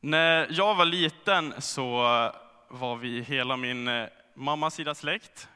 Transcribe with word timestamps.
När 0.00 0.46
jag 0.50 0.74
var 0.74 0.84
liten 0.84 1.54
så 1.58 2.02
var 2.68 2.96
vi 2.96 3.20
hela 3.20 3.56
min 3.56 3.88
eh, 3.88 4.08
mammas 4.34 4.74
sida 4.74 4.94
släkt 4.94 5.48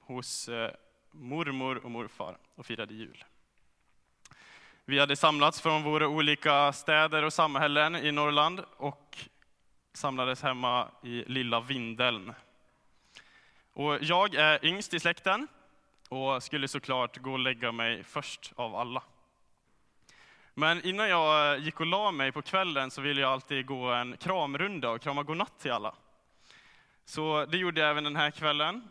hos 0.00 0.48
eh, 0.48 0.70
mormor 1.10 1.84
och 1.84 1.90
morfar 1.90 2.36
och 2.54 2.66
firade 2.66 2.94
jul. 2.94 3.24
Vi 4.84 4.98
hade 4.98 5.16
samlats 5.16 5.60
från 5.60 5.82
våra 5.82 6.08
olika 6.08 6.72
städer 6.72 7.22
och 7.22 7.32
samhällen 7.32 7.96
i 7.96 8.12
Norrland 8.12 8.64
och 8.76 9.18
samlades 9.92 10.42
hemma 10.42 10.88
i 11.02 11.24
lilla 11.26 11.60
Vindeln. 11.60 12.34
Och 13.72 13.98
jag 14.02 14.34
är 14.34 14.64
yngst 14.64 14.94
i 14.94 15.00
släkten 15.00 15.48
och 16.08 16.42
skulle 16.42 16.68
såklart 16.68 17.16
gå 17.18 17.32
och 17.32 17.38
lägga 17.38 17.72
mig 17.72 18.04
först 18.04 18.52
av 18.56 18.76
alla. 18.76 19.02
Men 20.54 20.86
innan 20.86 21.08
jag 21.08 21.54
eh, 21.54 21.64
gick 21.64 21.80
och 21.80 21.86
la 21.86 22.10
mig 22.10 22.32
på 22.32 22.42
kvällen 22.42 22.90
så 22.90 23.00
ville 23.00 23.20
jag 23.20 23.32
alltid 23.32 23.66
gå 23.66 23.92
en 23.92 24.16
kramrunda 24.16 24.90
och 24.90 25.00
krama 25.00 25.22
godnatt 25.22 25.58
till 25.58 25.72
alla. 25.72 25.94
Så 27.04 27.46
det 27.46 27.58
gjorde 27.58 27.80
jag 27.80 27.90
även 27.90 28.04
den 28.04 28.16
här 28.16 28.30
kvällen. 28.30 28.90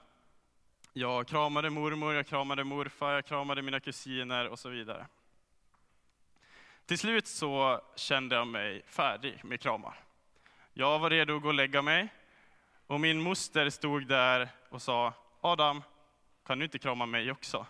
Jag 0.94 1.28
kramade 1.28 1.70
mormor, 1.70 2.14
jag 2.14 2.28
kramade 2.28 2.64
morfar, 2.64 3.12
jag 3.12 3.26
kramade 3.26 3.62
mina 3.62 3.80
kusiner 3.80 4.48
och 4.48 4.60
så 4.60 4.70
vidare. 4.70 5.08
Till 6.86 6.98
slut 6.98 7.28
så 7.28 7.82
kände 7.96 8.36
jag 8.36 8.48
mig 8.48 8.82
färdig 8.88 9.42
med 9.44 9.62
kramar. 9.62 10.00
Jag 10.74 11.00
var 11.00 11.10
redo 11.10 11.36
att 11.36 11.42
gå 11.42 11.48
och 11.48 11.54
lägga 11.54 11.82
mig 11.82 12.08
och 12.88 13.00
min 13.00 13.22
moster 13.22 13.70
stod 13.70 14.08
där 14.08 14.50
och 14.70 14.82
sa 14.82 15.14
Adam, 15.42 15.84
kan 16.46 16.60
du 16.60 16.66
inte 16.66 16.80
krama 16.80 17.06
mig 17.06 17.32
också? 17.32 17.66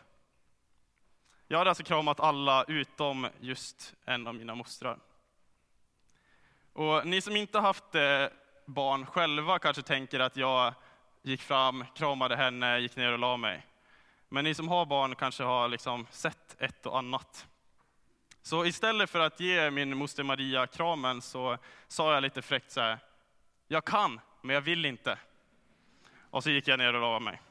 Jag 1.52 1.58
hade 1.58 1.70
alltså 1.70 1.84
kramat 1.84 2.20
alla 2.20 2.64
utom 2.64 3.28
just 3.40 3.94
en 4.06 4.28
av 4.28 4.36
mina 4.36 4.56
mostrar. 4.56 4.98
Och 6.74 7.08
ni 7.08 7.22
som 7.22 7.36
inte 7.36 7.60
haft 7.60 7.96
eh, 7.96 8.26
barn 8.66 9.06
själva 9.06 9.60
kanske 9.60 9.82
tänker 9.82 10.20
att 10.20 10.38
jag 10.38 10.74
gick 11.22 11.42
fram, 11.42 11.86
kramade 11.96 12.36
henne, 12.36 12.80
gick 12.80 12.96
ner 12.96 13.12
och 13.12 13.20
la 13.20 13.38
mig. 13.38 13.66
Men 14.30 14.44
ni 14.44 14.54
som 14.54 14.68
har 14.68 14.86
barn 14.86 15.16
kanske 15.16 15.44
har 15.44 15.68
liksom 15.68 16.08
sett 16.12 16.56
ett 16.62 16.86
och 16.86 16.98
annat. 16.98 17.48
Så 18.42 18.66
istället 18.66 19.10
för 19.10 19.20
att 19.20 19.40
ge 19.40 19.72
min 19.72 19.98
moster 19.98 20.24
Maria 20.24 20.68
kramen 20.68 21.22
så 21.22 21.58
sa 21.88 22.14
jag 22.14 22.22
lite 22.22 22.42
fräckt 22.42 22.72
så 22.72 22.82
här, 22.82 23.00
jag 23.68 23.86
kan, 23.86 24.20
men 24.42 24.54
jag 24.54 24.62
vill 24.62 24.86
inte. 24.86 25.18
Och 26.30 26.44
så 26.44 26.50
gick 26.50 26.68
jag 26.68 26.80
ner 26.80 26.94
och 26.94 27.02
la 27.02 27.20
mig. 27.20 27.42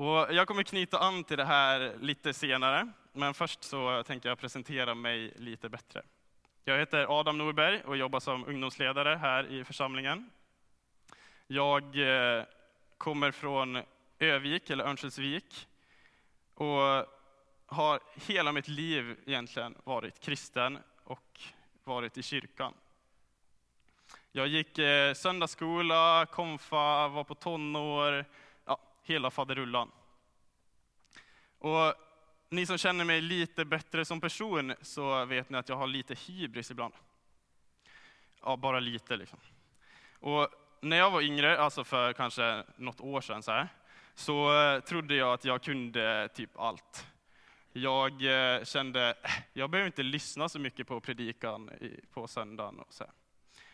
Och 0.00 0.34
jag 0.34 0.48
kommer 0.48 0.62
knyta 0.62 0.98
an 0.98 1.24
till 1.24 1.36
det 1.36 1.44
här 1.44 1.96
lite 2.00 2.32
senare, 2.32 2.88
men 3.12 3.34
först 3.34 3.64
så 3.64 4.02
tänker 4.02 4.28
jag 4.28 4.38
presentera 4.38 4.94
mig 4.94 5.32
lite 5.36 5.68
bättre. 5.68 6.02
Jag 6.64 6.78
heter 6.78 7.20
Adam 7.20 7.38
Norberg 7.38 7.82
och 7.84 7.96
jobbar 7.96 8.20
som 8.20 8.44
ungdomsledare 8.46 9.16
här 9.16 9.52
i 9.52 9.64
församlingen. 9.64 10.30
Jag 11.46 11.82
eh, 11.84 12.44
kommer 12.98 13.30
från 13.30 13.82
Övik, 14.18 14.70
eller 14.70 14.84
Örnsköldsvik, 14.84 15.68
och 16.54 17.06
har 17.66 18.00
hela 18.26 18.52
mitt 18.52 18.68
liv 18.68 19.16
egentligen 19.26 19.74
varit 19.84 20.20
kristen 20.20 20.78
och 21.04 21.40
varit 21.84 22.18
i 22.18 22.22
kyrkan. 22.22 22.74
Jag 24.32 24.46
gick 24.46 24.78
eh, 24.78 25.14
söndagsskola, 25.14 26.26
konfa, 26.26 27.08
var 27.08 27.24
på 27.24 27.34
tonår, 27.34 28.24
hela 29.02 29.30
faderullan. 29.30 29.90
Och 31.58 31.94
ni 32.48 32.66
som 32.66 32.78
känner 32.78 33.04
mig 33.04 33.20
lite 33.20 33.64
bättre 33.64 34.04
som 34.04 34.20
person 34.20 34.74
så 34.82 35.24
vet 35.24 35.50
ni 35.50 35.58
att 35.58 35.68
jag 35.68 35.76
har 35.76 35.86
lite 35.86 36.14
hybris 36.14 36.70
ibland. 36.70 36.94
Ja, 38.42 38.56
bara 38.56 38.80
lite 38.80 39.16
liksom. 39.16 39.38
Och 40.20 40.48
när 40.80 40.96
jag 40.96 41.10
var 41.10 41.22
yngre, 41.22 41.58
alltså 41.58 41.84
för 41.84 42.12
kanske 42.12 42.64
något 42.76 43.00
år 43.00 43.20
sedan 43.20 43.42
så, 43.42 43.52
här, 43.52 43.68
så 44.14 44.60
eh, 44.60 44.80
trodde 44.80 45.14
jag 45.14 45.32
att 45.32 45.44
jag 45.44 45.62
kunde 45.62 46.28
typ 46.34 46.58
allt. 46.58 47.06
Jag 47.72 48.12
eh, 48.12 48.64
kände, 48.64 49.14
äh, 49.22 49.30
jag 49.52 49.70
behöver 49.70 49.86
inte 49.86 50.02
lyssna 50.02 50.48
så 50.48 50.58
mycket 50.58 50.86
på 50.86 51.00
predikan 51.00 51.70
på 52.12 52.28
söndagen. 52.28 52.78
Och 52.78 52.94
så. 52.94 53.04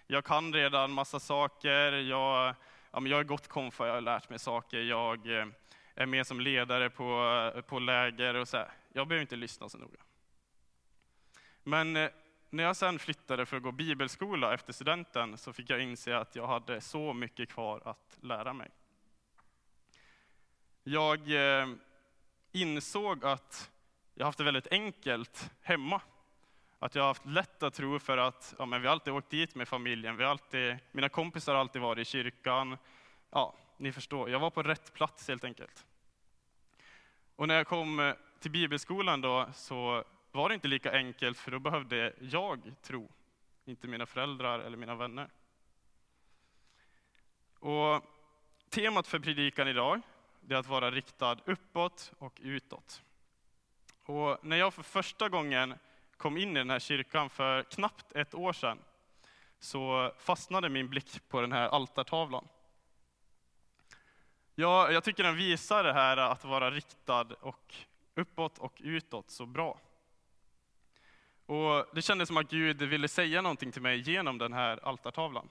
Jag 0.06 0.24
kan 0.24 0.52
redan 0.52 0.92
massa 0.92 1.20
saker, 1.20 1.92
jag 1.92 2.54
ja, 2.96 3.00
men 3.00 3.10
jag 3.10 3.18
har 3.18 3.24
gått 3.24 3.48
konfa, 3.48 3.86
jag 3.86 3.94
har 3.94 4.00
lärt 4.00 4.30
mig 4.30 4.38
saker, 4.38 4.80
jag 4.80 5.40
eh, 5.40 5.46
är 5.94 6.06
med 6.06 6.26
som 6.26 6.40
ledare 6.40 6.90
på, 6.90 7.40
eh, 7.54 7.60
på 7.60 7.78
läger 7.78 8.34
och 8.34 8.48
så 8.48 8.56
här. 8.56 8.70
Jag 8.92 9.08
behöver 9.08 9.22
inte 9.22 9.36
lyssna 9.36 9.68
så 9.68 9.78
noga. 9.78 9.98
Men 11.62 11.96
eh, 11.96 12.10
när 12.50 12.64
jag 12.64 12.76
sen 12.76 12.98
flyttade 12.98 13.46
för 13.46 13.56
att 13.56 13.62
gå 13.62 13.72
bibelskola 13.72 14.54
efter 14.54 14.72
studenten 14.72 15.38
så 15.38 15.52
fick 15.52 15.70
jag 15.70 15.80
inse 15.80 16.16
att 16.18 16.36
jag 16.36 16.46
hade 16.46 16.80
så 16.80 17.12
mycket 17.12 17.48
kvar 17.48 17.82
att 17.84 18.18
lära 18.20 18.52
mig. 18.52 18.70
Jag 20.82 21.20
insåg 22.52 23.24
att 23.24 23.70
jag 24.14 24.26
haft 24.26 24.38
det 24.38 24.44
väldigt 24.44 24.72
enkelt 24.72 25.50
hemma 25.62 26.00
att 26.78 26.94
jag 26.94 27.02
har 27.02 27.08
haft 27.08 27.26
lätt 27.26 27.62
att 27.62 27.74
tro 27.74 27.98
för 27.98 28.18
att 28.18 28.54
ja, 28.58 28.66
men 28.66 28.82
vi 28.82 28.88
alltid 28.88 29.12
åkt 29.12 29.30
dit 29.30 29.54
med 29.54 29.68
familjen. 29.68 30.16
Vi 30.16 30.24
alltid, 30.24 30.76
mina 30.92 31.08
kompisar 31.08 31.52
har 31.52 31.60
alltid 31.60 31.82
varit 31.82 32.08
i 32.08 32.10
kyrkan. 32.10 32.78
Ja, 33.30 33.54
ni 33.76 33.92
förstår, 33.92 34.30
jag 34.30 34.40
var 34.40 34.50
på 34.50 34.62
rätt 34.62 34.94
plats 34.94 35.28
helt 35.28 35.44
enkelt. 35.44 35.86
Och 37.36 37.48
när 37.48 37.54
jag 37.54 37.66
kom 37.66 38.00
eh, 38.00 38.14
till 38.40 38.50
bibelskolan 38.50 39.20
då 39.20 39.48
så 39.54 40.04
var 40.32 40.48
det 40.48 40.54
inte 40.54 40.68
lika 40.68 40.92
enkelt 40.92 41.38
för 41.38 41.50
då 41.50 41.58
behövde 41.58 42.12
jag 42.20 42.72
tro, 42.82 43.08
inte 43.64 43.88
mina 43.88 44.06
föräldrar 44.06 44.58
eller 44.58 44.76
mina 44.76 44.94
vänner. 44.94 45.30
Och 47.58 48.04
temat 48.68 49.06
för 49.06 49.18
predikan 49.18 49.68
idag 49.68 50.00
är 50.48 50.54
att 50.54 50.66
vara 50.66 50.90
riktad 50.90 51.36
uppåt 51.44 52.12
och 52.18 52.40
utåt. 52.42 53.02
Och 54.04 54.38
när 54.42 54.56
jag 54.56 54.74
för 54.74 54.82
första 54.82 55.28
gången 55.28 55.74
kom 56.16 56.36
in 56.36 56.50
i 56.50 56.58
den 56.58 56.70
här 56.70 56.78
kyrkan 56.78 57.30
för 57.30 57.62
knappt 57.62 58.12
ett 58.12 58.34
år 58.34 58.52
sedan, 58.52 58.78
så 59.58 60.12
fastnade 60.18 60.68
min 60.68 60.88
blick 60.88 61.28
på 61.28 61.40
den 61.40 61.52
här 61.52 61.68
altartavlan. 61.68 62.48
Ja, 64.54 64.90
jag 64.90 65.04
tycker 65.04 65.22
den 65.22 65.36
visar 65.36 65.84
det 65.84 65.92
här 65.92 66.16
att 66.16 66.44
vara 66.44 66.70
riktad 66.70 67.26
och 67.40 67.74
uppåt 68.14 68.58
och 68.58 68.80
utåt 68.84 69.30
så 69.30 69.46
bra. 69.46 69.78
Och 71.46 71.86
det 71.94 72.02
kändes 72.02 72.28
som 72.28 72.36
att 72.36 72.50
Gud 72.50 72.82
ville 72.82 73.08
säga 73.08 73.42
någonting 73.42 73.72
till 73.72 73.82
mig 73.82 74.10
genom 74.10 74.38
den 74.38 74.52
här 74.52 74.80
altartavlan. 74.82 75.48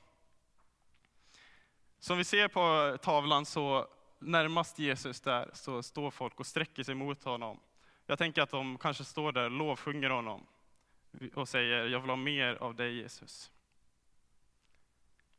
Som 1.99 2.17
vi 2.17 2.23
ser 2.23 2.47
på 2.47 2.97
tavlan 3.01 3.45
så 3.45 3.87
närmast 4.19 4.79
Jesus 4.79 5.21
där 5.21 5.49
så 5.53 5.83
står 5.83 6.11
folk 6.11 6.39
och 6.39 6.45
sträcker 6.45 6.83
sig 6.83 6.95
mot 6.95 7.23
honom. 7.23 7.59
Jag 8.05 8.17
tänker 8.17 8.41
att 8.41 8.51
de 8.51 8.77
kanske 8.77 9.03
står 9.03 9.31
där 9.31 9.45
och 9.45 9.51
lovsjunger 9.51 10.09
honom 10.09 10.47
och 11.33 11.49
säger, 11.49 11.85
jag 11.87 11.99
vill 11.99 12.09
ha 12.09 12.15
mer 12.15 12.55
av 12.55 12.75
dig 12.75 12.95
Jesus. 12.95 13.51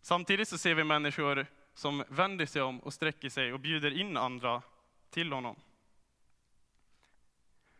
Samtidigt 0.00 0.48
så 0.48 0.58
ser 0.58 0.74
vi 0.74 0.84
människor 0.84 1.46
som 1.74 2.04
vänder 2.08 2.46
sig 2.46 2.62
om 2.62 2.80
och 2.80 2.94
sträcker 2.94 3.28
sig 3.28 3.52
och 3.52 3.60
bjuder 3.60 3.90
in 3.90 4.16
andra 4.16 4.62
till 5.10 5.32
honom. 5.32 5.56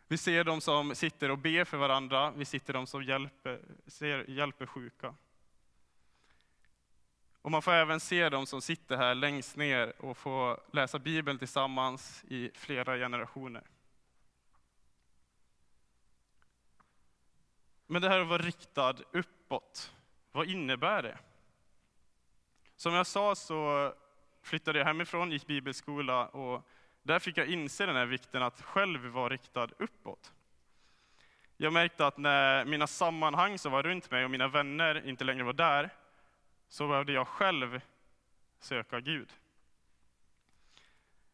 Vi 0.09 0.19
ser 0.19 0.45
de 0.45 0.61
som 0.61 0.95
sitter 0.95 1.31
och 1.31 1.39
ber 1.39 1.65
för 1.65 1.77
varandra, 1.77 2.31
vi 2.31 2.45
sitter 2.45 2.73
de 2.73 2.87
som 2.87 3.05
hjälper, 3.05 3.61
ser, 3.87 4.31
hjälper 4.31 4.67
sjuka. 4.67 5.15
Och 7.43 7.51
man 7.51 7.63
får 7.63 7.73
även 7.73 8.01
se 8.01 8.29
de 8.29 8.47
som 8.47 8.63
sitter 8.63 8.97
här 8.97 9.15
längst 9.15 9.57
ner 9.57 9.93
och 9.99 10.17
får 10.17 10.61
läsa 10.73 10.99
Bibeln 10.99 11.39
tillsammans 11.39 12.25
i 12.29 12.51
flera 12.55 12.97
generationer. 12.97 13.63
Men 17.87 18.03
det 18.03 18.09
här 18.09 18.21
att 18.21 18.29
vara 18.29 18.43
riktad 18.43 18.95
uppåt, 19.13 19.95
vad 20.33 20.49
innebär 20.49 21.03
det? 21.03 21.19
Som 22.77 22.95
jag 22.95 23.07
sa 23.07 23.35
så 23.35 23.93
flyttade 24.43 24.79
jag 24.79 24.87
hemifrån, 24.87 25.31
gick 25.31 25.47
bibelskola 25.47 26.27
och 26.27 26.63
där 27.03 27.19
fick 27.19 27.39
jag 27.39 27.47
inse 27.47 27.87
den 27.87 27.97
här 27.97 28.07
vikten 28.07 28.43
att 28.43 28.63
själv 28.63 29.07
vara 29.07 29.29
riktad 29.29 29.69
uppåt. 29.79 30.33
Jag 31.57 31.73
märkte 31.73 32.07
att 32.07 32.19
när 32.19 32.65
mina 32.65 32.87
sammanhang 32.87 33.59
som 33.59 33.73
var 33.73 33.83
runt 33.83 34.11
mig 34.11 34.25
och 34.25 34.31
mina 34.31 34.49
vänner 34.49 35.09
inte 35.09 35.25
längre 35.25 35.45
var 35.45 35.53
där, 35.53 35.91
så 36.69 36.89
behövde 36.89 37.13
jag 37.13 37.29
själv 37.29 37.81
söka 38.59 39.01
Gud. 39.01 39.33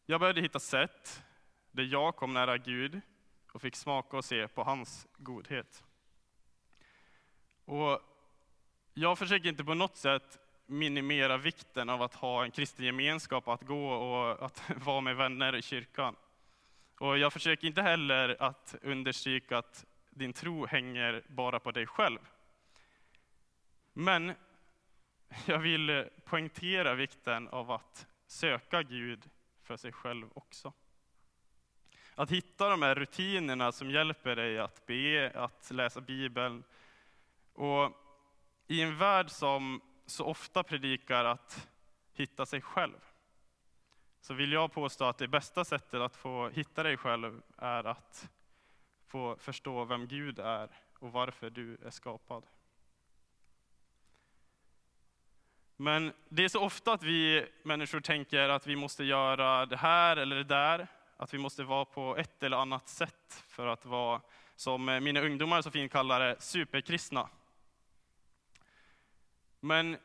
Jag 0.05 0.19
behövde 0.19 0.41
hitta 0.41 0.59
sätt 0.59 1.23
där 1.71 1.83
jag 1.83 2.15
kom 2.15 2.33
nära 2.33 2.57
Gud 2.57 3.01
och 3.51 3.61
fick 3.61 3.75
smaka 3.75 4.17
och 4.17 4.25
se 4.25 4.47
på 4.47 4.63
hans 4.63 5.07
godhet. 5.17 5.83
Och 7.65 8.01
jag 8.93 9.19
försöker 9.19 9.49
inte 9.49 9.63
på 9.63 9.73
något 9.73 9.97
sätt 9.97 10.39
minimera 10.65 11.37
vikten 11.37 11.89
av 11.89 12.01
att 12.01 12.15
ha 12.15 12.43
en 12.43 12.51
kristen 12.51 12.85
gemenskap, 12.85 13.47
att 13.47 13.61
gå 13.61 13.89
och 13.89 14.45
att 14.45 14.61
vara 14.85 15.01
med 15.01 15.15
vänner 15.15 15.55
i 15.55 15.61
kyrkan. 15.61 16.15
Och 16.99 17.17
jag 17.17 17.33
försöker 17.33 17.67
inte 17.67 17.81
heller 17.81 18.37
att 18.39 18.75
understryka 18.81 19.57
att 19.57 19.85
din 20.09 20.33
tro 20.33 20.65
hänger 20.65 21.23
bara 21.27 21.59
på 21.59 21.71
dig 21.71 21.87
själv. 21.87 22.19
Men 23.93 24.33
jag 25.45 25.59
vill 25.59 26.09
poängtera 26.25 26.93
vikten 26.93 27.47
av 27.47 27.71
att 27.71 28.07
söka 28.27 28.83
Gud 28.83 29.29
för 29.63 29.77
sig 29.77 29.91
själv 29.91 30.29
också. 30.33 30.73
Att 32.15 32.31
hitta 32.31 32.69
de 32.69 32.81
här 32.81 32.95
rutinerna 32.95 33.71
som 33.71 33.91
hjälper 33.91 34.35
dig 34.35 34.59
att 34.59 34.85
be, 34.85 35.31
att 35.35 35.71
läsa 35.71 36.01
Bibeln. 36.01 36.63
Och 37.53 37.91
i 38.67 38.81
en 38.81 38.97
värld 38.97 39.29
som 39.29 39.81
så 40.05 40.25
ofta 40.25 40.63
predikar 40.63 41.25
att 41.25 41.69
hitta 42.13 42.45
sig 42.45 42.61
själv, 42.61 42.99
så 44.21 44.33
vill 44.33 44.51
jag 44.51 44.71
påstå 44.71 45.05
att 45.05 45.17
det 45.17 45.27
bästa 45.27 45.65
sättet 45.65 46.01
att 46.01 46.15
få 46.15 46.49
hitta 46.49 46.83
dig 46.83 46.97
själv 46.97 47.41
är 47.57 47.83
att 47.83 48.29
få 49.07 49.37
förstå 49.39 49.85
vem 49.85 50.07
Gud 50.07 50.39
är 50.39 50.69
och 50.99 51.11
varför 51.11 51.49
du 51.49 51.77
är 51.85 51.89
skapad. 51.89 52.43
Men 55.75 56.13
det 56.29 56.43
är 56.43 56.49
så 56.49 56.59
ofta 56.59 56.93
att 56.93 57.03
vi 57.03 57.47
människor 57.63 58.01
tänker 58.01 58.49
att 58.49 58.67
vi 58.67 58.75
måste 58.75 59.03
göra 59.03 59.65
det 59.65 59.77
här 59.77 60.17
eller 60.17 60.35
det 60.35 60.43
där, 60.43 60.87
att 61.17 61.33
vi 61.33 61.37
måste 61.37 61.63
vara 61.63 61.85
på 61.85 62.17
ett 62.17 62.43
eller 62.43 62.57
annat 62.57 62.89
sätt 62.89 63.43
för 63.47 63.67
att 63.67 63.85
vara, 63.85 64.21
som 64.55 64.85
mina 64.85 65.21
ungdomar 65.21 65.61
så 65.61 65.71
fint 65.71 65.91
kallar 65.91 66.19
det, 66.19 66.41
superkristna. 66.41 67.29
Men 69.65 69.97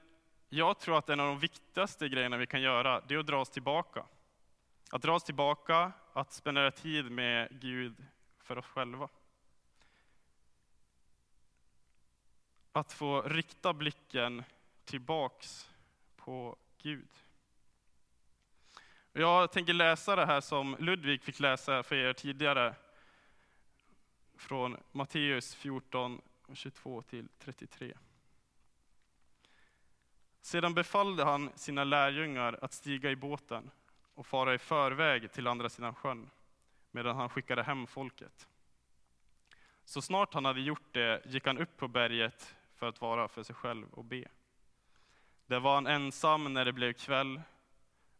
jag 0.49 0.79
tror 0.79 0.99
att 0.99 1.09
en 1.09 1.21
av 1.21 1.27
de 1.27 1.39
viktigaste 1.39 2.09
grejerna 2.09 2.37
vi 2.37 2.47
kan 2.47 2.63
göra, 2.63 3.01
det 3.01 3.15
är 3.15 3.19
att 3.19 3.27
dra 3.27 3.41
oss 3.41 3.51
tillbaka. 3.51 4.07
Att 4.91 5.03
dra 5.03 5.15
oss 5.15 5.25
tillbaka, 5.25 5.93
att 6.13 6.33
spendera 6.33 6.71
tid 6.71 7.11
med 7.11 7.61
Gud 7.61 8.07
för 8.39 8.59
oss 8.59 8.67
själva. 8.67 9.09
Att 12.73 12.93
få 12.93 13.23
rikta 13.23 13.73
blicken 13.73 14.45
tillbaks 14.85 15.71
på 16.17 16.57
Gud. 16.83 17.11
Jag 19.13 19.53
tänker 19.53 19.73
läsa 19.73 20.17
det 20.17 20.27
här 20.27 20.41
som 20.41 20.77
Ludvig 20.79 21.23
fick 21.23 21.41
läsa 21.41 21.83
för 21.83 21.97
er 21.97 22.13
tidigare. 22.13 22.75
Från 24.37 24.77
Matteus 24.93 25.55
14, 25.55 26.21
22 26.55 27.03
till 27.03 27.29
33. 27.39 27.95
Sedan 30.49 30.75
befallde 30.75 31.25
han 31.25 31.51
sina 31.55 31.85
lärjungar 31.85 32.59
att 32.63 32.73
stiga 32.73 33.11
i 33.11 33.17
båten 33.17 33.71
och 34.15 34.27
fara 34.27 34.55
i 34.55 34.59
förväg 34.59 35.33
till 35.33 35.47
andra 35.47 35.69
sidan 35.69 35.95
sjön, 35.95 36.31
medan 36.91 37.17
han 37.17 37.29
skickade 37.29 37.63
hem 37.63 37.87
folket. 37.87 38.49
Så 39.85 40.03
snart 40.03 40.35
han 40.35 40.45
hade 40.45 40.61
gjort 40.61 40.93
det 40.93 41.23
gick 41.27 41.47
han 41.47 41.59
upp 41.59 41.77
på 41.77 41.89
berget 41.89 42.55
för 42.75 42.89
att 42.89 43.01
vara 43.01 43.29
för 43.29 43.43
sig 43.43 43.55
själv 43.55 43.87
och 43.93 44.05
be. 44.05 44.25
Där 45.47 45.61
var 45.61 45.75
han 45.75 45.87
ensam 45.87 46.55
när 46.55 46.65
det 46.65 46.73
blev 46.73 46.93
kväll. 46.93 47.43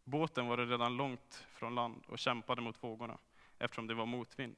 Båten 0.03 0.47
var 0.47 0.57
redan 0.57 0.97
långt 0.97 1.45
från 1.53 1.75
land 1.75 2.03
och 2.07 2.19
kämpade 2.19 2.61
mot 2.61 2.83
vågorna, 2.83 3.17
eftersom 3.59 3.87
det 3.87 3.93
var 3.93 4.05
motvind. 4.05 4.55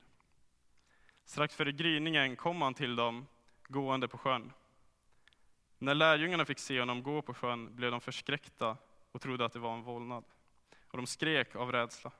Strax 1.26 1.56
före 1.56 1.72
gryningen 1.72 2.36
kom 2.36 2.62
han 2.62 2.74
till 2.74 2.96
dem, 2.96 3.28
gående 3.68 4.08
på 4.08 4.18
sjön. 4.18 4.54
När 5.82 5.96
lärjungarna 5.96 6.46
fick 6.46 6.60
se 6.60 6.80
honom 6.80 7.04
gå 7.04 7.22
på 7.22 7.34
sjön 7.34 7.76
blev 7.76 7.92
de 7.92 8.02
förskräckta 8.02 8.78
och 9.12 9.22
trodde 9.22 9.46
att 9.46 9.54
det 9.54 9.60
var 9.60 9.74
en 9.74 9.84
vålnad. 9.84 10.24
Och 10.88 10.98
de 10.98 11.08
skrek 11.08 11.56
av 11.56 11.72
rädsla. 11.72 12.12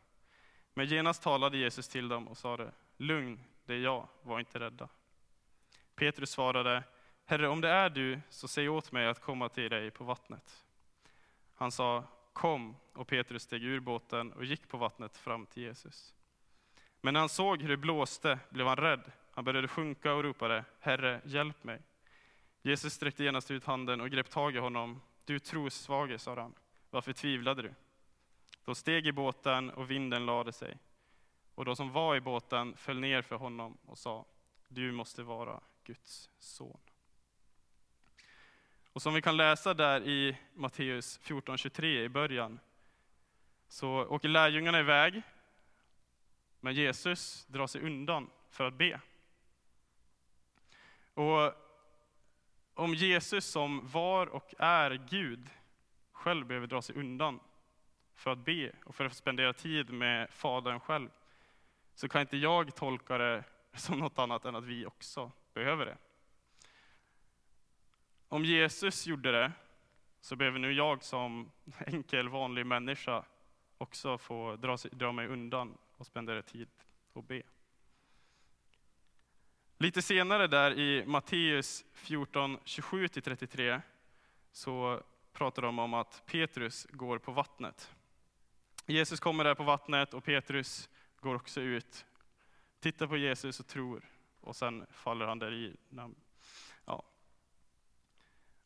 Men 0.74 0.86
genast 0.86 1.24
talade 1.24 1.58
Jesus 1.58 1.88
till 1.88 2.08
dem 2.08 2.28
och 2.28 2.38
sade, 2.38 2.72
lugn, 2.98 3.44
det 3.66 3.74
är 3.74 3.80
jag, 3.80 4.08
var 4.22 4.40
inte 4.40 4.60
rädda. 4.60 4.90
Petrus 5.96 6.30
svarade, 6.30 6.84
Herre, 7.26 7.48
om 7.48 7.62
det 7.62 7.70
är 7.70 7.90
du, 7.90 8.22
så 8.30 8.48
säg 8.48 8.70
åt 8.70 8.92
mig 8.92 9.08
att 9.08 9.22
komma 9.22 9.50
till 9.50 9.70
dig 9.70 9.92
på 9.92 10.04
vattnet. 10.04 10.66
Han 11.56 11.72
sa, 11.72 12.04
kom, 12.34 12.76
och 12.94 13.08
Petrus 13.08 13.44
steg 13.44 13.64
ur 13.64 13.80
båten 13.80 14.34
och 14.34 14.46
gick 14.46 14.68
på 14.68 14.78
vattnet 14.78 15.18
fram 15.18 15.46
till 15.46 15.64
Jesus. 15.64 16.14
Men 17.02 17.14
när 17.14 17.20
han 17.20 17.30
såg 17.30 17.62
hur 17.62 17.70
det 17.70 17.78
blåste 17.78 18.40
blev 18.50 18.68
han 18.68 18.78
rädd. 18.78 19.12
Han 19.32 19.44
började 19.44 19.68
sjunka 19.68 20.14
och 20.14 20.24
ropade, 20.24 20.66
Herre, 20.80 21.22
hjälp 21.26 21.64
mig. 21.64 21.82
Jesus 22.62 22.94
sträckte 22.94 23.24
genast 23.24 23.52
ut 23.52 23.66
handen 23.66 24.02
och 24.02 24.10
grep 24.10 24.30
tag 24.30 24.56
i 24.56 24.60
honom. 24.60 25.02
Du 25.26 25.40
trossvage, 25.40 26.22
sa 26.22 26.36
han, 26.36 26.56
varför 26.90 27.14
tvivlade 27.14 27.62
du? 27.62 27.74
De 28.66 28.76
steg 28.76 29.08
i 29.08 29.12
båten 29.12 29.70
och 29.70 29.92
vinden 29.92 30.26
lade 30.26 30.54
sig. 30.54 30.78
Och 31.56 31.66
de 31.66 31.76
som 31.76 31.92
var 31.92 32.16
i 32.16 32.22
båten 32.22 32.78
föll 32.78 33.00
ner 33.00 33.22
för 33.22 33.36
honom 33.36 33.78
och 33.86 33.98
sa, 33.98 34.26
du 34.68 34.92
måste 34.92 35.24
vara 35.24 35.62
Guds 35.84 36.30
son. 36.40 36.80
Och 38.94 39.02
som 39.02 39.14
vi 39.14 39.22
kan 39.22 39.38
läsa 39.38 39.74
där 39.74 40.02
i 40.02 40.38
Matteus 40.54 41.20
14.23 41.24 41.86
i 41.86 42.10
början, 42.10 42.60
så 43.68 44.06
åker 44.06 44.30
lärjungarna 44.30 44.80
iväg, 44.80 45.22
men 46.60 46.74
Jesus 46.74 47.46
drar 47.46 47.68
sig 47.68 47.82
undan 47.82 48.30
för 48.50 48.64
att 48.64 48.74
be. 48.74 49.02
Och 51.14 51.54
om 52.82 52.94
Jesus 52.94 53.46
som 53.46 53.88
var 53.88 54.28
och 54.28 54.54
är 54.58 54.92
Gud 55.10 55.50
själv 56.12 56.46
behöver 56.48 56.68
dra 56.68 56.82
sig 56.82 56.96
undan 56.96 57.40
för 58.16 58.32
att 58.32 58.46
be 58.46 58.72
och 58.86 58.96
för 58.96 59.06
att 59.06 59.16
spendera 59.16 59.54
tid 59.54 59.90
med 59.94 60.30
Fadern 60.30 60.80
själv, 60.80 61.10
så 61.96 62.10
kan 62.10 62.22
inte 62.22 62.38
jag 62.38 62.76
tolka 62.76 63.18
det 63.18 63.44
som 63.74 64.00
något 64.00 64.20
annat 64.20 64.46
än 64.46 64.56
att 64.56 64.64
vi 64.64 64.86
också 64.86 65.32
behöver 65.54 65.86
det. 65.86 65.98
Om 68.28 68.46
Jesus 68.46 69.08
gjorde 69.08 69.32
det, 69.32 69.52
så 70.22 70.36
behöver 70.36 70.60
nu 70.60 70.72
jag 70.72 71.04
som 71.04 71.52
enkel 71.86 72.30
vanlig 72.30 72.66
människa 72.66 73.26
också 73.78 74.18
få 74.18 74.56
dra, 74.56 74.78
dra 74.92 75.12
mig 75.12 75.28
undan 75.28 75.78
och 75.98 76.06
spendera 76.06 76.42
tid 76.42 76.70
och 77.14 77.24
be. 77.24 77.42
Lite 79.82 80.02
senare 80.02 80.48
där 80.48 80.80
i 80.80 81.06
Matteus 81.06 81.86
14, 81.94 82.58
27-33 82.58 83.82
så 84.52 85.02
pratar 85.34 85.62
de 85.62 85.80
om 85.80 85.94
att 85.94 86.24
Petrus 86.26 86.88
går 86.92 87.18
på 87.18 87.32
vattnet. 87.32 87.92
Jesus 88.86 89.20
kommer 89.20 89.44
där 89.44 89.56
på 89.56 89.64
vattnet 89.64 90.14
och 90.14 90.24
Petrus 90.24 90.90
går 91.20 91.36
också 91.36 91.62
ut, 91.62 92.06
tittar 92.80 93.08
på 93.08 93.18
Jesus 93.18 93.60
och 93.60 93.68
tror 93.68 94.10
och 94.42 94.56
sen 94.56 94.86
faller 94.92 95.26
han 95.26 95.40
där 95.40 95.54
i. 95.54 95.76
Ja. 96.86 97.04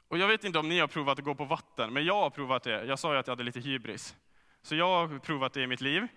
Och 0.07 0.17
jag 0.17 0.27
vet 0.27 0.43
inte 0.43 0.59
om 0.59 0.69
ni 0.69 0.79
har 0.79 0.87
provat 0.87 1.19
att 1.19 1.25
gå 1.25 1.35
på 1.35 1.45
vatten, 1.45 1.93
men 1.93 2.05
jag 2.05 2.21
har 2.21 2.29
provat 2.29 2.63
det. 2.63 2.85
Jag 2.85 2.99
sa 2.99 3.13
ju 3.13 3.19
att 3.19 3.27
jag 3.27 3.31
hade 3.31 3.43
lite 3.43 3.59
hybris. 3.59 4.15
Så 4.61 4.75
jag 4.75 5.07
har 5.07 5.19
provat 5.19 5.53
det 5.53 5.61
i 5.61 5.67
mitt 5.67 5.81
liv. 5.81 6.07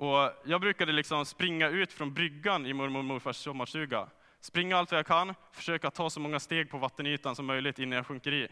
Och 0.00 0.32
jag 0.44 0.60
brukade 0.60 0.92
liksom 0.92 1.26
springa 1.26 1.68
ut 1.68 1.92
från 1.92 2.14
bryggan 2.14 2.66
i 2.66 2.72
mormor 2.72 2.98
och 2.98 3.04
morfars 3.04 3.36
sommarstuga. 3.36 4.08
Springa 4.40 4.76
allt 4.76 4.90
vad 4.90 4.98
jag 4.98 5.06
kan, 5.06 5.34
försöka 5.52 5.90
ta 5.90 6.10
så 6.10 6.20
många 6.20 6.40
steg 6.40 6.70
på 6.70 6.78
vattenytan 6.78 7.36
som 7.36 7.46
möjligt 7.46 7.78
innan 7.78 7.96
jag 7.96 8.06
sjunker 8.06 8.32
i. 8.32 8.48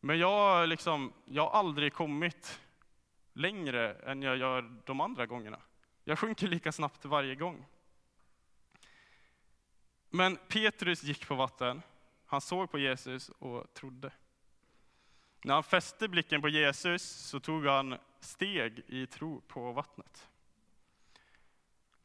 Men 0.00 0.18
jag, 0.18 0.68
liksom, 0.68 1.12
jag 1.24 1.42
har 1.42 1.58
aldrig 1.58 1.92
kommit 1.92 2.60
längre 3.32 3.94
än 3.94 4.22
jag 4.22 4.36
gör 4.36 4.80
de 4.84 5.00
andra 5.00 5.26
gångerna. 5.26 5.60
Jag 6.04 6.18
sjunker 6.18 6.48
lika 6.48 6.72
snabbt 6.72 7.04
varje 7.04 7.34
gång. 7.34 7.66
Men 10.10 10.36
Petrus 10.48 11.02
gick 11.02 11.28
på 11.28 11.34
vatten, 11.34 11.82
han 12.26 12.40
såg 12.40 12.70
på 12.70 12.78
Jesus 12.78 13.28
och 13.28 13.74
trodde. 13.74 14.12
När 15.44 15.54
han 15.54 15.64
fäste 15.64 16.08
blicken 16.08 16.42
på 16.42 16.48
Jesus 16.48 17.02
så 17.02 17.40
tog 17.40 17.66
han 17.66 17.96
steg 18.20 18.82
i 18.86 19.06
tro 19.06 19.40
på 19.40 19.72
vattnet. 19.72 20.28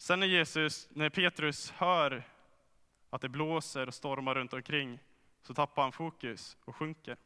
Sen 0.10 0.20
när, 0.20 0.28
Jesus, 0.28 0.90
när 0.92 1.10
Petrus 1.10 1.72
hör 1.72 2.24
att 3.10 3.22
det 3.22 3.30
blåser 3.30 3.88
och 3.88 3.94
stormar 3.94 4.36
runt 4.36 4.54
omkring 4.54 5.00
så 5.42 5.54
tappar 5.54 5.82
han 5.82 5.92
fokus 5.92 6.58
och 6.66 6.76
sjunker. 6.76 7.18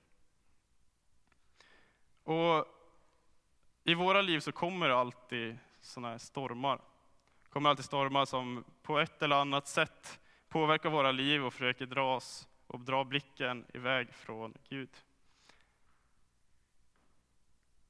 Och 2.24 2.68
I 3.84 3.94
våra 3.94 4.22
liv 4.22 4.40
så 4.40 4.52
kommer 4.52 4.88
det 4.88 4.96
alltid 4.96 5.58
sådana 5.82 6.10
här 6.10 6.18
stormar. 6.18 6.78
Det 7.44 7.50
kommer 7.50 7.70
alltid 7.70 7.86
stormar 7.86 8.26
som 8.26 8.64
på 8.82 9.00
ett 9.00 9.22
eller 9.22 9.36
annat 9.36 9.68
sätt 9.68 10.20
påverkar 10.50 10.90
våra 10.90 11.12
liv 11.12 11.46
och 11.46 11.54
försöker 11.54 11.86
dra 11.86 12.16
oss 12.16 12.48
och 12.68 12.80
dra 12.80 13.04
blicken 13.04 13.66
iväg 13.74 14.14
från 14.14 14.54
Gud. 14.70 14.90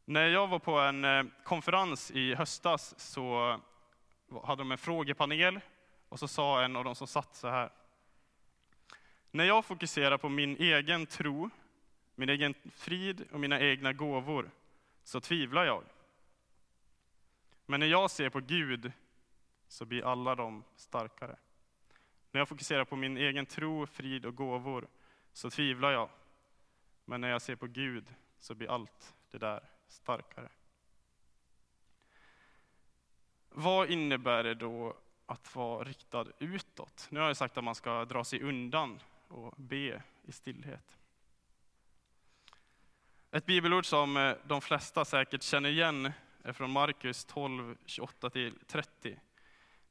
När 0.06 0.28
jag 0.28 0.48
var 0.48 0.60
på 0.60 0.80
en 0.80 1.06
eh, 1.06 1.24
konferens 1.44 2.12
i 2.12 2.36
höstas 2.36 3.00
så 3.00 3.60
hade 4.40 4.62
de 4.62 4.72
en 4.72 4.78
frågepanel 4.78 5.60
och 6.10 6.20
så 6.20 6.28
sa 6.28 6.64
en 6.64 6.76
av 6.76 6.84
de 6.84 6.96
som 6.96 7.08
satt 7.08 7.36
så 7.36 7.48
här. 7.48 7.72
När 9.32 9.44
jag 9.44 9.66
fokuserar 9.66 10.18
på 10.18 10.30
min 10.30 10.58
egen 10.58 11.06
tro, 11.06 11.50
min 12.16 12.30
egen 12.30 12.54
frid 12.76 13.26
och 13.32 13.40
mina 13.40 13.60
egna 13.60 13.94
gåvor 13.94 14.52
så 15.04 15.22
tvivlar 15.22 15.66
jag. 15.66 15.84
Men 17.66 17.80
när 17.80 17.88
jag 17.88 18.12
ser 18.12 18.30
på 18.30 18.40
Gud 18.40 18.92
så 19.68 19.86
blir 19.86 20.12
alla 20.12 20.36
de 20.36 20.64
starkare. 20.76 21.36
När 22.32 22.42
jag 22.42 22.48
fokuserar 22.48 22.86
på 22.86 22.96
min 22.96 23.18
egen 23.18 23.46
tro, 23.46 23.86
frid 23.86 24.26
och 24.26 24.36
gåvor 24.36 24.88
så 25.34 25.50
tvivlar 25.50 25.92
jag. 25.92 26.10
Men 27.06 27.22
när 27.22 27.30
jag 27.30 27.42
ser 27.42 27.56
på 27.56 27.68
Gud 27.68 28.16
så 28.40 28.56
blir 28.56 28.70
allt 28.70 29.16
det 29.32 29.38
där 29.38 29.64
starkare. 29.88 30.50
Vad 33.56 33.90
innebär 33.90 34.44
det 34.44 34.54
då 34.54 34.98
att 35.26 35.56
vara 35.56 35.84
riktad 35.84 36.26
utåt? 36.40 37.08
Nu 37.10 37.20
har 37.20 37.28
jag 37.28 37.38
sagt 37.38 37.58
att 37.58 37.64
man 37.64 37.76
ska 37.76 38.06
dra 38.06 38.24
sig 38.24 38.42
undan 38.42 39.00
och 39.28 39.54
be 39.58 40.04
i 40.24 40.32
stillhet. 40.32 40.98
Ett 43.32 43.46
bibelord 43.46 43.86
som 43.86 44.18
eh, 44.18 44.36
de 44.44 44.62
flesta 44.62 45.06
säkert 45.06 45.44
känner 45.44 45.70
igen 45.70 46.12
är 46.44 46.54
från 46.54 46.72
Markus 46.72 47.26
12, 47.26 47.78
28-30. 47.86 49.20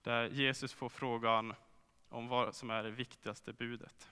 Där 0.02 0.28
Jesus 0.28 0.72
får 0.72 0.88
frågan 0.88 1.54
om 2.08 2.28
vad 2.28 2.54
som 2.54 2.70
är 2.70 2.82
det 2.82 2.90
viktigaste 2.90 3.52
budet. 3.52 4.10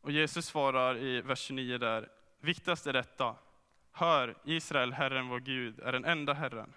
Och 0.00 0.12
Jesus 0.12 0.46
svarar 0.46 0.96
i 0.96 1.20
vers 1.20 1.38
29 1.38 1.78
där, 1.78 2.08
viktigast 2.40 2.86
är 2.86 2.92
detta, 2.92 3.36
hör 3.98 4.34
Israel, 4.44 4.92
Herren 4.92 5.28
vår 5.28 5.40
Gud 5.40 5.80
är 5.80 5.92
den 5.92 6.04
enda 6.04 6.32
Herren. 6.32 6.72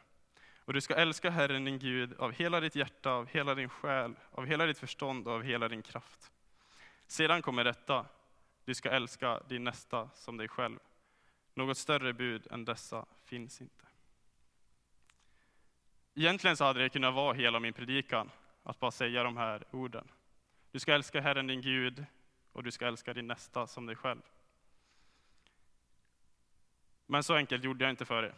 Och 0.66 0.74
du 0.74 0.82
ska 0.82 0.96
älska 0.96 1.30
Herren 1.30 1.66
din 1.66 1.80
Gud 1.80 2.14
av 2.20 2.32
hela 2.32 2.60
ditt 2.60 2.76
hjärta, 2.76 3.12
av 3.12 3.28
hela 3.28 3.56
din 3.56 3.70
själ, 3.70 4.16
av 4.32 4.46
hela 4.46 4.66
ditt 4.66 4.80
förstånd 4.80 5.28
och 5.28 5.34
av 5.34 5.44
hela 5.44 5.68
din 5.68 5.82
kraft. 5.82 6.32
Sedan 7.08 7.42
kommer 7.42 7.64
detta, 7.64 8.06
du 8.66 8.76
ska 8.76 8.90
älska 8.90 9.40
din 9.50 9.64
nästa 9.64 10.10
som 10.14 10.38
dig 10.38 10.48
själv. 10.48 10.80
Något 11.54 11.78
större 11.78 12.14
bud 12.14 12.48
än 12.52 12.66
dessa 12.66 13.06
finns 13.26 13.62
inte. 13.62 13.86
Egentligen 16.16 16.58
så 16.58 16.64
hade 16.64 16.80
det 16.80 16.90
kunnat 16.90 17.14
vara 17.14 17.34
hela 17.34 17.60
min 17.60 17.74
predikan, 17.74 18.32
att 18.64 18.80
bara 18.80 18.92
säga 18.92 19.24
de 19.24 19.38
här 19.38 19.64
orden. 19.72 20.08
Du 20.72 20.80
ska 20.80 20.94
älska 20.94 21.22
Herren 21.22 21.48
din 21.48 21.62
Gud 21.62 22.06
och 22.52 22.64
du 22.64 22.72
ska 22.72 22.88
älska 22.88 23.14
din 23.14 23.28
nästa 23.28 23.68
som 23.68 23.86
dig 23.86 23.96
själv. 23.96 24.22
Men 27.12 27.24
så 27.24 27.36
enkelt 27.36 27.64
gjorde 27.64 27.86
jag 27.86 27.90
inte 27.90 28.06
för 28.06 28.24
er. 28.24 28.34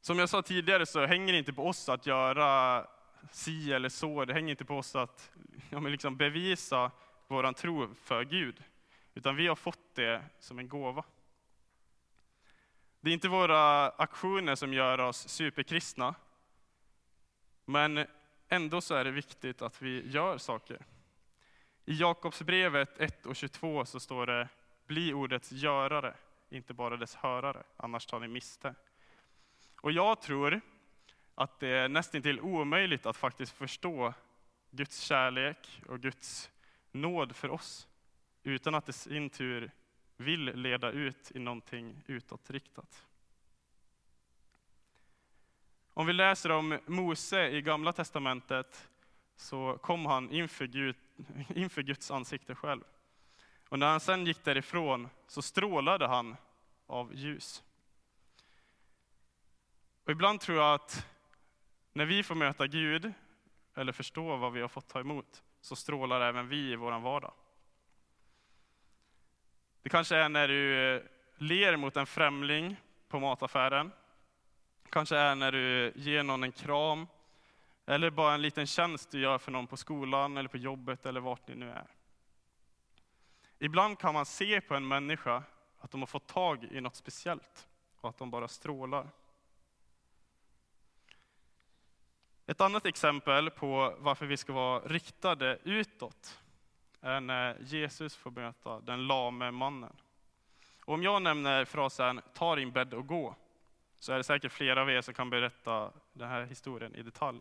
Som 0.00 0.18
jag 0.18 0.28
sa 0.28 0.42
tidigare 0.42 0.86
så 0.86 1.06
hänger 1.06 1.32
det 1.32 1.38
inte 1.38 1.52
på 1.52 1.66
oss 1.66 1.88
att 1.88 2.06
göra 2.06 2.86
si 3.30 3.72
eller 3.72 3.88
så. 3.88 4.24
Det 4.24 4.32
hänger 4.32 4.50
inte 4.50 4.64
på 4.64 4.78
oss 4.78 4.96
att 4.96 5.32
ja, 5.70 5.80
liksom 5.80 6.16
bevisa 6.16 6.90
vår 7.28 7.52
tro 7.52 7.94
för 7.94 8.24
Gud. 8.24 8.62
Utan 9.14 9.36
vi 9.36 9.46
har 9.46 9.56
fått 9.56 9.94
det 9.94 10.22
som 10.38 10.58
en 10.58 10.68
gåva. 10.68 11.04
Det 13.00 13.10
är 13.10 13.14
inte 13.14 13.28
våra 13.28 13.88
aktioner 13.88 14.54
som 14.54 14.74
gör 14.74 15.00
oss 15.00 15.28
superkristna. 15.28 16.14
Men 17.64 18.06
ändå 18.48 18.80
så 18.80 18.94
är 18.94 19.04
det 19.04 19.10
viktigt 19.10 19.62
att 19.62 19.82
vi 19.82 20.10
gör 20.10 20.38
saker. 20.38 20.84
I 21.84 21.94
Jakobsbrevet 21.94 23.00
1 23.00 23.26
och 23.26 23.36
22 23.36 23.84
så 23.84 24.00
står 24.00 24.26
det, 24.26 24.48
bli 24.86 25.12
ordets 25.12 25.52
görare, 25.52 26.14
inte 26.52 26.74
bara 26.74 26.96
dess 26.96 27.14
hörare, 27.14 27.62
annars 27.76 28.06
tar 28.06 28.20
ni 28.20 28.28
miste. 28.28 28.74
Och 29.80 29.92
jag 29.92 30.20
tror 30.20 30.60
att 31.34 31.60
det 31.60 31.68
är 31.68 31.88
nästintill 31.88 32.40
omöjligt 32.40 33.06
att 33.06 33.16
faktiskt 33.16 33.52
förstå 33.52 34.14
Guds 34.70 35.00
kärlek 35.00 35.82
och 35.88 36.00
Guds 36.00 36.50
nåd 36.92 37.36
för 37.36 37.50
oss, 37.50 37.88
utan 38.42 38.74
att 38.74 38.86
det 38.86 38.90
i 38.90 38.92
sin 38.92 39.30
tur 39.30 39.70
vill 40.16 40.44
leda 40.44 40.90
ut 40.90 41.32
i 41.34 41.38
någonting 41.38 42.02
utåtriktat. 42.06 43.06
Om 45.94 46.06
vi 46.06 46.12
läser 46.12 46.50
om 46.50 46.78
Mose 46.86 47.48
i 47.48 47.62
Gamla 47.62 47.92
Testamentet 47.92 48.88
så 49.36 49.78
kom 49.82 50.06
han 50.06 50.30
inför, 50.30 50.66
Gud, 50.66 50.96
inför 51.54 51.82
Guds 51.82 52.10
ansikte 52.10 52.54
själv. 52.54 52.82
Och 53.72 53.78
när 53.78 53.90
han 53.90 54.00
sen 54.00 54.26
gick 54.26 54.44
därifrån 54.44 55.08
så 55.26 55.42
strålade 55.42 56.06
han 56.06 56.36
av 56.86 57.14
ljus. 57.14 57.62
Och 60.04 60.10
ibland 60.10 60.40
tror 60.40 60.58
jag 60.58 60.74
att 60.74 61.06
när 61.92 62.04
vi 62.04 62.22
får 62.22 62.34
möta 62.34 62.66
Gud, 62.66 63.12
eller 63.74 63.92
förstå 63.92 64.36
vad 64.36 64.52
vi 64.52 64.60
har 64.60 64.68
fått 64.68 64.88
ta 64.88 65.00
emot, 65.00 65.42
så 65.60 65.76
strålar 65.76 66.20
även 66.20 66.48
vi 66.48 66.72
i 66.72 66.76
vår 66.76 66.98
vardag. 66.98 67.32
Det 69.82 69.88
kanske 69.88 70.16
är 70.16 70.28
när 70.28 70.48
du 70.48 70.94
eh, 70.94 71.02
ler 71.36 71.76
mot 71.76 71.96
en 71.96 72.06
främling 72.06 72.76
på 73.08 73.20
mataffären. 73.20 73.92
Kanske 74.90 75.16
är 75.16 75.34
när 75.34 75.52
du 75.52 75.92
ger 75.96 76.22
någon 76.22 76.44
en 76.44 76.52
kram. 76.52 77.06
Eller 77.86 78.10
bara 78.10 78.34
en 78.34 78.42
liten 78.42 78.66
tjänst 78.66 79.10
du 79.10 79.20
gör 79.20 79.38
för 79.38 79.52
någon 79.52 79.66
på 79.66 79.76
skolan 79.76 80.36
eller 80.36 80.48
på 80.48 80.56
jobbet 80.56 81.06
eller 81.06 81.20
vart 81.20 81.48
ni 81.48 81.54
nu 81.54 81.70
är. 81.70 81.86
Ibland 83.64 83.98
kan 83.98 84.14
man 84.14 84.26
se 84.26 84.60
på 84.60 84.74
en 84.74 84.88
människa 84.88 85.42
att 85.78 85.90
de 85.90 86.00
har 86.00 86.06
fått 86.06 86.26
tag 86.26 86.64
i 86.64 86.80
något 86.80 86.96
speciellt 86.96 87.68
och 87.96 88.08
att 88.08 88.18
de 88.18 88.30
bara 88.30 88.48
strålar. 88.48 89.08
Ett 92.46 92.60
annat 92.60 92.86
exempel 92.86 93.50
på 93.50 93.94
varför 93.98 94.26
vi 94.26 94.36
ska 94.36 94.52
vara 94.52 94.80
riktade 94.80 95.58
utåt 95.62 96.40
är 97.00 97.20
när 97.20 97.58
Jesus 97.60 98.16
får 98.16 98.30
möta 98.30 98.80
den 98.80 99.06
lame 99.06 99.50
mannen. 99.50 99.96
Och 100.84 100.94
om 100.94 101.02
jag 101.02 101.22
nämner 101.22 101.64
frasen 101.64 102.20
ta 102.34 102.56
din 102.56 102.72
bädd 102.72 102.94
och 102.94 103.06
gå, 103.06 103.36
så 103.98 104.12
är 104.12 104.16
det 104.16 104.24
säkert 104.24 104.52
flera 104.52 104.82
av 104.82 104.90
er 104.90 105.00
som 105.00 105.14
kan 105.14 105.30
berätta 105.30 105.92
den 106.12 106.28
här 106.28 106.44
historien 106.44 106.94
i 106.94 107.02
detalj. 107.02 107.40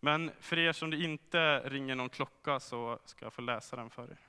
Men 0.00 0.30
för 0.40 0.58
er 0.58 0.72
som 0.72 0.90
det 0.90 0.96
inte 0.96 1.60
ringer 1.60 1.94
någon 1.94 2.08
klocka 2.08 2.60
så 2.60 2.98
ska 3.04 3.26
jag 3.26 3.32
få 3.32 3.42
läsa 3.42 3.76
den 3.76 3.90
för 3.90 4.10
er. 4.10 4.27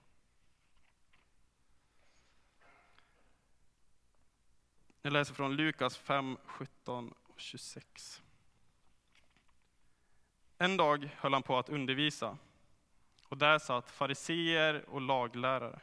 Jag 5.01 5.13
läser 5.13 5.33
från 5.33 5.55
Lukas 5.55 5.97
5, 5.97 6.37
17 6.45 7.13
och 7.27 7.39
26. 7.39 8.21
En 10.57 10.77
dag 10.77 11.09
höll 11.17 11.33
han 11.33 11.43
på 11.43 11.57
att 11.57 11.69
undervisa, 11.69 12.37
och 13.27 13.37
där 13.37 13.59
satt 13.59 13.91
fariseer 13.91 14.89
och 14.89 15.01
laglärare 15.01 15.79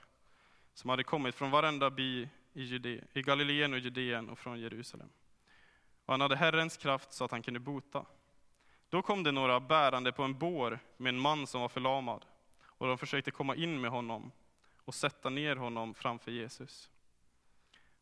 som 0.75 0.91
hade 0.91 1.05
kommit 1.05 1.35
från 1.35 1.51
varenda 1.51 1.91
by 1.91 2.29
i, 2.53 2.63
Jude, 2.63 3.05
i 3.13 3.23
Galileen 3.23 3.73
och 3.73 3.79
Judeen 3.79 4.29
och 4.29 4.39
från 4.39 4.61
Jerusalem. 4.61 5.09
Och 6.07 6.13
han 6.13 6.21
hade 6.21 6.37
Herrens 6.37 6.77
kraft 6.77 7.13
så 7.13 7.25
att 7.25 7.31
han 7.31 7.43
kunde 7.43 7.61
bota. 7.61 8.07
Då 8.89 9.03
kom 9.03 9.23
det 9.23 9.33
några 9.33 9.61
bärande 9.61 10.13
på 10.13 10.23
en 10.23 10.39
bår 10.39 10.79
med 10.97 11.09
en 11.09 11.21
man 11.21 11.47
som 11.47 11.61
var 11.61 11.69
förlamad, 11.69 12.25
och 12.63 12.87
de 12.87 12.99
försökte 12.99 13.31
komma 13.31 13.55
in 13.55 13.81
med 13.81 13.91
honom 13.91 14.33
och 14.85 14.95
sätta 14.95 15.31
ner 15.31 15.57
honom 15.57 15.95
framför 15.95 16.31
Jesus. 16.31 16.91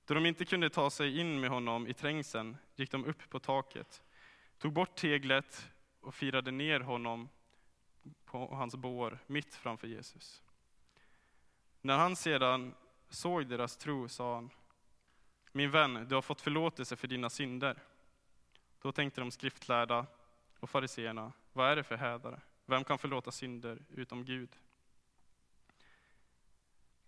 Då 0.04 0.14
de 0.14 0.26
inte 0.26 0.44
kunde 0.44 0.70
ta 0.70 0.90
sig 0.90 1.20
in 1.20 1.40
med 1.40 1.50
honom 1.50 1.86
i 1.86 1.94
trängseln 1.94 2.56
gick 2.74 2.90
de 2.90 3.04
upp 3.04 3.30
på 3.30 3.40
taket, 3.40 4.02
tog 4.58 4.72
bort 4.72 4.96
teglet 4.96 5.70
och 6.00 6.14
firade 6.14 6.50
ner 6.50 6.80
honom 6.80 7.28
på 8.24 8.54
hans 8.54 8.76
bår 8.76 9.18
mitt 9.26 9.54
framför 9.54 9.86
Jesus. 9.86 10.42
När 11.80 11.96
han 11.96 12.16
sedan 12.16 12.74
såg 13.08 13.46
deras 13.46 13.76
tro 13.76 14.08
sa 14.08 14.34
han, 14.34 14.50
min 15.52 15.70
vän, 15.70 16.06
du 16.08 16.14
har 16.14 16.22
fått 16.22 16.40
förlåtelse 16.40 16.96
för 16.96 17.08
dina 17.08 17.30
synder. 17.30 17.82
Då 18.82 18.92
tänkte 18.92 19.20
de 19.20 19.30
skriftlärda 19.30 20.06
och 20.60 20.70
fariseerna, 20.70 21.32
vad 21.52 21.70
är 21.70 21.76
det 21.76 21.84
för 21.84 21.96
hädare? 21.96 22.40
Vem 22.66 22.84
kan 22.84 22.98
förlåta 22.98 23.30
synder 23.30 23.78
utom 23.90 24.24
Gud? 24.24 24.56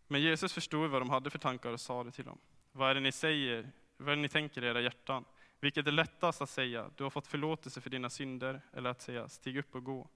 Men 0.07 0.21
Jesus 0.21 0.53
förstod 0.53 0.91
vad 0.91 1.01
de 1.01 1.11
hade 1.11 1.31
för 1.31 1.39
tankar 1.39 1.73
och 1.73 1.81
sa 1.81 2.05
det 2.05 2.11
till 2.11 2.25
dem. 2.25 2.39
Vad 2.77 2.91
är 2.91 2.95
det 2.95 3.01
ni 3.01 3.13
säger? 3.13 3.71
Vad 3.97 4.09
är 4.09 4.17
det 4.17 4.23
ni 4.23 4.29
tänker 4.29 4.65
i 4.65 4.67
era 4.67 4.81
hjärtan? 4.81 5.25
Vilket 5.61 5.87
är 5.87 5.93
lättast 5.93 6.43
att 6.43 6.51
säga, 6.51 6.91
du 6.97 7.03
har 7.03 7.11
fått 7.11 7.27
förlåtelse 7.27 7.81
för 7.81 7.91
dina 7.91 8.11
synder, 8.11 8.61
eller 8.73 8.91
att 8.91 9.03
säga, 9.03 9.29
stig 9.29 9.57
upp 9.57 9.75
och 9.75 9.85
gå. 9.85 10.09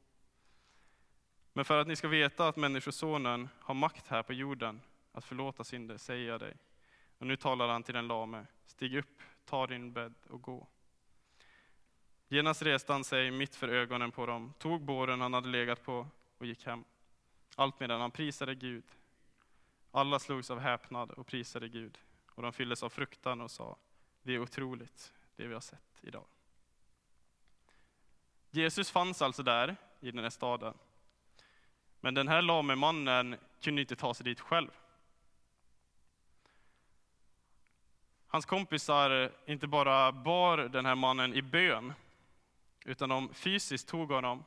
Men 1.52 1.64
för 1.64 1.80
att 1.80 1.86
ni 1.86 1.96
ska 1.96 2.08
veta 2.08 2.48
att 2.48 2.56
Människosonen 2.56 3.48
har 3.58 3.74
makt 3.74 4.08
här 4.08 4.22
på 4.22 4.32
jorden 4.32 4.80
att 5.12 5.24
förlåta 5.24 5.64
synder, 5.64 5.96
säger 5.96 6.28
jag 6.28 6.40
dig. 6.40 6.56
Och 7.18 7.26
nu 7.26 7.36
talar 7.36 7.68
han 7.68 7.82
till 7.82 7.94
den 7.94 8.08
lame, 8.08 8.46
stig 8.64 8.96
upp, 8.96 9.22
ta 9.44 9.66
din 9.66 9.92
bädd 9.92 10.14
och 10.28 10.42
gå. 10.42 10.66
Genast 12.28 12.62
reste 12.62 12.92
han 12.92 13.04
sig 13.04 13.30
mitt 13.30 13.56
för 13.56 13.68
ögonen 13.68 14.10
på 14.10 14.26
dem, 14.26 14.52
tog 14.58 14.84
båren 14.84 15.20
han 15.20 15.34
hade 15.34 15.48
legat 15.48 15.82
på 15.82 16.06
och 16.38 16.46
gick 16.46 16.66
hem. 16.66 16.84
Allt 17.56 17.80
medan 17.80 18.00
han 18.00 18.10
prisade 18.10 18.54
Gud. 18.54 18.84
Alla 19.90 20.18
slogs 20.18 20.50
av 20.50 20.58
häpnad 20.58 21.10
och 21.10 21.26
prisade 21.26 21.68
Gud, 21.68 21.98
och 22.40 22.44
de 22.44 22.52
fylldes 22.52 22.82
av 22.82 22.88
fruktan 22.88 23.40
och 23.40 23.50
sa, 23.50 23.76
det 24.22 24.34
är 24.34 24.38
otroligt, 24.38 25.12
det 25.36 25.46
vi 25.46 25.54
har 25.54 25.60
sett 25.60 26.00
idag. 26.00 26.24
Jesus 28.50 28.90
fanns 28.90 29.22
alltså 29.22 29.42
där 29.42 29.76
i 30.00 30.10
den 30.10 30.22
här 30.22 30.30
staden. 30.30 30.74
Men 32.00 32.14
den 32.14 32.28
här 32.28 32.42
lame 32.42 32.74
mannen 32.74 33.36
kunde 33.60 33.80
inte 33.80 33.96
ta 33.96 34.14
sig 34.14 34.24
dit 34.24 34.40
själv. 34.40 34.70
Hans 38.26 38.46
kompisar 38.46 39.32
inte 39.46 39.66
bara 39.66 40.12
bar 40.12 40.58
den 40.58 40.86
här 40.86 40.94
mannen 40.94 41.34
i 41.34 41.42
bön, 41.42 41.92
utan 42.84 43.08
de 43.08 43.34
fysiskt 43.34 43.88
tog 43.88 44.10
honom 44.10 44.44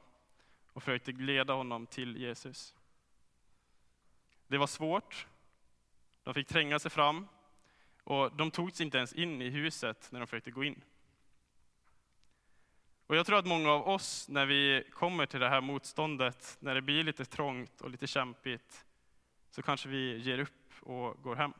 och 0.73 0.83
försökte 0.83 1.11
leda 1.11 1.53
honom 1.53 1.87
till 1.87 2.17
Jesus. 2.17 2.75
Det 4.47 4.57
var 4.57 4.67
svårt. 4.67 5.27
De 6.23 6.33
fick 6.33 6.47
tränga 6.47 6.79
sig 6.79 6.91
fram 6.91 7.27
och 8.03 8.35
de 8.35 8.51
togs 8.51 8.81
inte 8.81 8.97
ens 8.97 9.13
in 9.13 9.41
i 9.41 9.49
huset 9.49 10.07
när 10.11 10.19
de 10.19 10.27
försökte 10.27 10.51
gå 10.51 10.63
in. 10.63 10.81
Och 13.07 13.15
jag 13.15 13.25
tror 13.25 13.37
att 13.37 13.45
många 13.45 13.71
av 13.71 13.87
oss, 13.87 14.29
när 14.29 14.45
vi 14.45 14.83
kommer 14.91 15.25
till 15.25 15.39
det 15.39 15.49
här 15.49 15.61
motståndet, 15.61 16.57
när 16.59 16.75
det 16.75 16.81
blir 16.81 17.03
lite 17.03 17.25
trångt 17.25 17.81
och 17.81 17.89
lite 17.89 18.07
kämpigt, 18.07 18.85
så 19.51 19.61
kanske 19.61 19.89
vi 19.89 20.17
ger 20.17 20.39
upp 20.39 20.73
och 20.81 21.23
går 21.23 21.35
hem. 21.35 21.53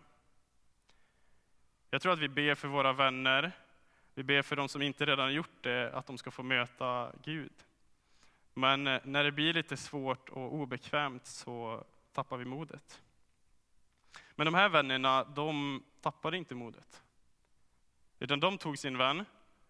Jag 1.89 2.01
tror 2.01 2.13
att 2.13 2.19
vi 2.19 2.29
ber 2.29 2.55
för 2.55 2.67
våra 2.67 2.93
vänner, 2.93 3.51
vi 4.13 4.23
ber 4.23 4.41
för 4.41 4.55
de 4.55 4.69
som 4.69 4.81
inte 4.81 5.05
redan 5.05 5.33
gjort 5.33 5.63
det, 5.63 5.93
att 5.93 6.07
de 6.07 6.17
ska 6.17 6.31
få 6.31 6.43
möta 6.43 7.11
Gud. 7.23 7.53
Men 8.53 8.87
eh, 8.87 9.01
när 9.03 9.23
det 9.23 9.31
blir 9.31 9.53
lite 9.53 9.77
svårt 9.77 10.29
och 10.29 10.53
obekvämt 10.53 11.25
så 11.25 11.83
tappar 12.13 12.37
vi 12.37 12.45
modet. 12.45 13.02
Men 14.35 14.45
de 14.45 14.53
här 14.53 14.69
vännerna, 14.69 15.23
de 15.23 15.83
tappade 16.01 16.37
inte 16.37 16.55
modet. 16.55 17.03
Utan 18.19 18.39
de 18.39 18.57
tog 18.57 18.77
sin 18.77 18.97
vän, 18.97 19.25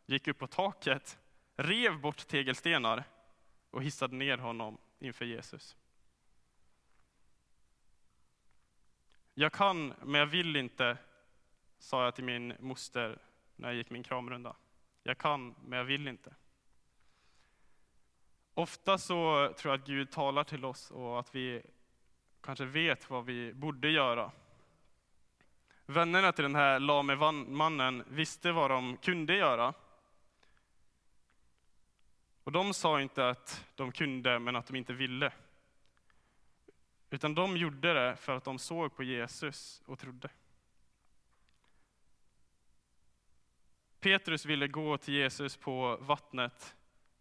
gick 0.06 0.28
upp 0.28 0.38
på 0.38 0.48
taket, 0.48 1.20
rev 1.56 2.00
bort 2.00 2.28
tegelstenar 2.28 3.04
och 3.70 3.84
hissade 3.84 4.16
ner 4.16 4.38
honom 4.38 4.78
inför 5.00 5.26
Jesus. 5.26 5.78
Jag 9.34 9.54
kan, 9.54 9.94
men 10.02 10.20
jag 10.20 10.26
vill 10.26 10.56
inte, 10.56 10.98
sa 11.78 12.04
jag 12.04 12.16
till 12.16 12.24
min 12.24 12.54
moster 12.60 13.20
när 13.56 13.68
jag 13.68 13.76
gick 13.76 13.90
min 13.90 14.04
kramrunda. 14.04 14.56
Jag 15.04 15.18
kan, 15.18 15.56
men 15.66 15.78
jag 15.78 15.86
vill 15.86 16.08
inte. 16.08 16.36
Ofta 18.54 18.98
så 18.98 19.54
tror 19.58 19.74
jag 19.74 19.82
att 19.82 19.88
Gud 19.88 20.12
talar 20.12 20.44
till 20.44 20.66
oss 20.66 20.92
och 20.92 21.20
att 21.20 21.36
vi 21.36 21.62
kanske 22.42 22.66
vet 22.66 23.10
vad 23.10 23.26
vi 23.26 23.54
borde 23.54 23.90
göra. 23.90 24.32
Vännerna 25.94 26.32
till 26.32 26.44
den 26.44 26.56
här 26.56 26.80
lame 26.80 27.16
mannen 27.32 28.04
visste 28.08 28.52
vad 28.52 28.72
de 28.72 28.98
kunde 28.98 29.36
göra. 29.36 29.74
Och 32.44 32.52
de 32.52 32.74
sa 32.74 33.02
inte 33.02 33.30
att 33.30 33.66
de 33.76 33.92
kunde, 33.92 34.40
men 34.40 34.56
att 34.56 34.68
de 34.68 34.76
inte 34.76 34.94
ville. 34.94 35.34
Utan 37.10 37.36
de 37.36 37.58
gjorde 37.58 37.94
det 37.94 38.16
för 38.16 38.36
att 38.36 38.44
de 38.44 38.60
såg 38.60 38.96
på 38.96 39.04
Jesus 39.04 39.82
och 39.86 40.00
trodde. 40.00 40.30
Petrus 44.00 44.46
ville 44.46 44.68
gå 44.68 44.98
till 44.98 45.14
Jesus 45.14 45.58
på 45.58 45.98
vattnet, 46.02 46.76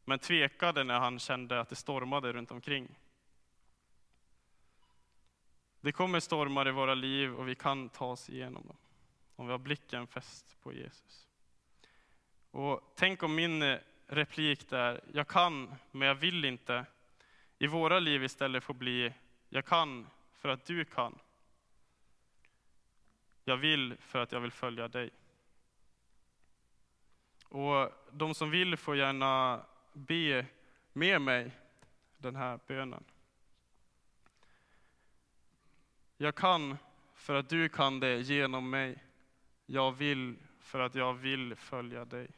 men 0.04 0.18
tvekade 0.18 0.84
när 0.84 0.98
han 0.98 1.18
kände 1.18 1.60
att 1.60 1.68
det 1.68 1.76
stormade 1.76 2.32
runt 2.32 2.50
omkring. 2.50 2.98
Det 5.82 5.92
kommer 5.92 6.20
stormar 6.20 6.68
i 6.68 6.70
våra 6.70 6.94
liv 6.94 7.34
och 7.34 7.48
vi 7.48 7.54
kan 7.54 7.88
ta 7.88 8.06
oss 8.06 8.30
igenom 8.30 8.66
dem, 8.66 8.76
om 9.36 9.46
vi 9.46 9.52
har 9.52 9.58
blicken 9.58 10.06
fäst 10.06 10.56
på 10.62 10.72
Jesus. 10.72 11.28
Och 12.50 12.92
tänk 12.96 13.22
om 13.22 13.34
min 13.34 13.62
eh, 13.62 13.78
replik 14.06 14.68
där, 14.68 15.00
jag 15.12 15.28
kan, 15.28 15.74
men 15.90 16.08
jag 16.08 16.14
vill 16.14 16.44
inte, 16.44 16.86
i 17.58 17.66
våra 17.66 17.98
liv 17.98 18.24
istället 18.24 18.64
får 18.64 18.74
bli, 18.74 19.12
jag 19.48 19.64
kan 19.64 20.06
för 20.32 20.48
att 20.48 20.64
du 20.64 20.84
kan. 20.84 21.18
Jag 23.44 23.56
vill 23.56 23.96
för 24.00 24.18
att 24.18 24.32
jag 24.32 24.40
vill 24.40 24.52
följa 24.52 24.88
dig. 24.88 25.10
Och 27.48 27.92
de 28.10 28.34
som 28.34 28.50
vill 28.50 28.76
får 28.76 28.96
gärna 28.96 29.62
be 29.92 30.46
med 30.92 31.20
mig 31.20 31.50
den 32.18 32.36
här 32.36 32.60
bönen. 32.66 33.04
Jag 36.22 36.34
kan 36.34 36.76
för 37.14 37.34
att 37.34 37.48
du 37.48 37.68
kan 37.68 38.00
det 38.00 38.20
genom 38.20 38.70
mig. 38.70 39.04
Jag 39.66 39.92
vill 39.92 40.36
för 40.60 40.80
att 40.80 40.94
jag 40.94 41.14
vill 41.14 41.54
följa 41.56 42.04
dig. 42.04 42.28